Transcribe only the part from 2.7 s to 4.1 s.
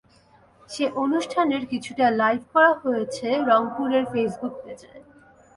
হয়েছে রংপুরের